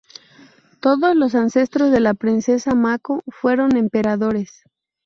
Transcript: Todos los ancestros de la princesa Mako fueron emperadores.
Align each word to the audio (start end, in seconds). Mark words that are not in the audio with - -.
Todos 0.79 1.15
los 1.15 1.35
ancestros 1.35 1.91
de 1.91 1.99
la 1.99 2.15
princesa 2.15 2.73
Mako 2.73 3.21
fueron 3.27 3.77
emperadores. 3.77 4.63